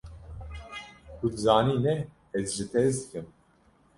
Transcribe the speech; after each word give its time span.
Tu 1.19 1.25
dizanî 1.33 1.77
ne, 1.85 1.95
ez 2.37 2.47
ji 2.55 2.65
te 2.71 2.79
hez 2.85 2.97
dikim. 3.01 3.25